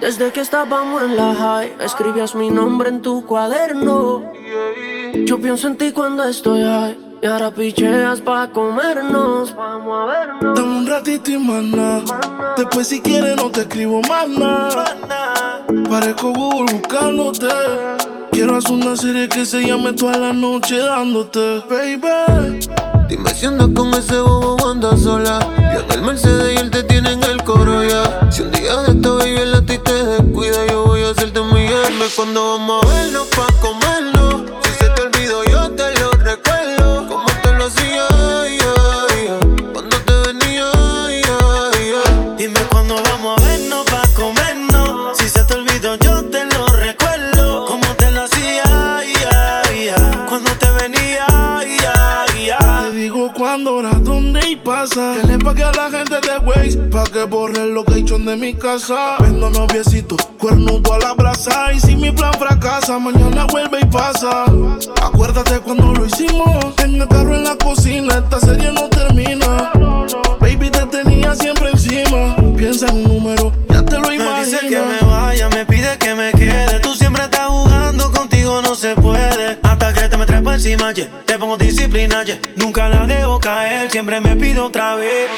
[0.00, 4.32] Desde que estábamos en la high, escribías mi nombre en tu cuaderno.
[5.24, 6.98] Yo pienso en ti cuando estoy high.
[7.22, 10.54] Y ahora picheas pa' comernos, vamos a vernos.
[10.54, 12.02] Dame un ratito y mana.
[12.56, 15.64] Después si quieres no te escribo más nada.
[15.88, 17.48] Parezco Google buscándote.
[18.32, 22.60] Quiero hacer una serie que se llame toda la noche dándote, baby.
[23.08, 25.38] Dime si andas con ese bobo o andas sola.
[32.14, 34.15] Cuando vamos a vernos pa' comernos.
[53.64, 55.14] Hora, dónde y pasa.
[55.20, 58.52] Que le pague a la gente de Waze pa' que borre el location de mi
[58.52, 59.16] casa.
[59.20, 61.72] Vendo noviecito, cuernudo a la brasa.
[61.72, 64.44] Y si mi plan fracasa, mañana vuelve y pasa.
[65.02, 66.74] Acuérdate cuando lo hicimos.
[66.78, 69.05] En el carro en la cocina, esta serie no termina.
[80.66, 81.08] Encima, yeah.
[81.24, 82.38] te pongo disciplina, yeah.
[82.56, 85.30] Nunca la dejo caer, siempre me pido otra vez.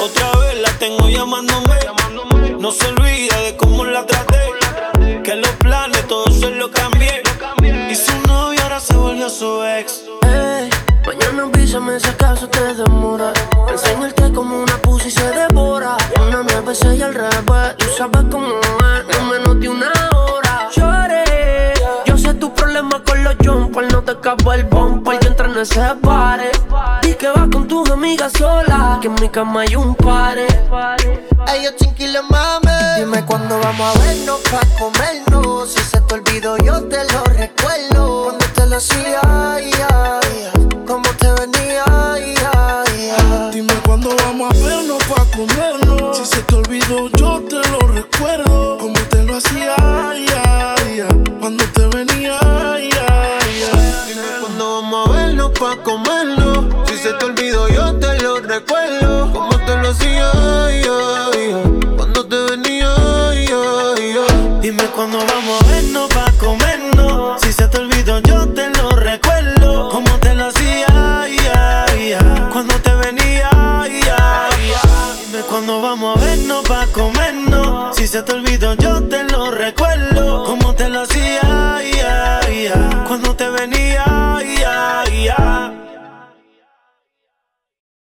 [0.00, 1.76] Otra vez la tengo llamándome.
[2.58, 5.22] No se olvida de cómo la traté.
[5.22, 7.22] Que los planes todos se lo cambié.
[7.90, 10.04] Y su novio ahora se volvió su ex.
[10.22, 10.68] Ey,
[11.06, 13.32] mañana avísame si acaso te demora.
[13.70, 15.96] Enseñarte como una pussy se devora.
[16.20, 17.76] Una nueve, seis al revés.
[17.78, 19.95] Tú sabes cómo es, en menos de una
[24.06, 25.18] te acabo el bumper.
[25.20, 26.50] Yo entré en ese pare.
[27.02, 28.98] Y que vas con tus amigas sola.
[29.02, 30.46] Que en mi cama hay un pare.
[31.46, 32.72] Ay, yo chinquile mame.
[32.98, 35.72] Dime cuándo vamos a vernos pa' comernos.
[35.72, 38.24] Si se te olvidó, yo te lo recuerdo.
[38.24, 40.50] Cuando te lo hacía, ay, ay,
[40.86, 43.50] cómo te venía, ay, ay, ay.
[43.52, 46.16] Dime cuándo vamos a vernos pa' comernos.
[46.16, 48.78] Si se te olvidó, yo te lo recuerdo.
[49.10, 49.15] Te
[55.08, 56.66] vernos pa' comernos.
[56.88, 59.32] Si se te olvidó, yo te lo recuerdo.
[59.32, 60.30] Como te lo hacía
[61.96, 62.90] cuando te venía.
[64.60, 67.40] Dime cuándo vamos a vernos pa' comernos.
[67.40, 69.90] Si se te olvidó, yo te lo recuerdo.
[69.90, 72.18] Como te lo hacía yo,
[72.52, 73.50] cuando te venía
[75.26, 77.96] Dime cuándo vamos a vernos pa' comernos.
[77.96, 80.44] Si se te olvidó, yo te lo recuerdo.
[80.44, 81.76] Como te lo hacía
[83.06, 84.15] cuando te venía